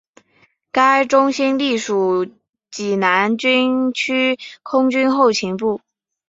[0.71, 2.25] 该中心隶属
[2.71, 5.79] 济南军区空军后勤部。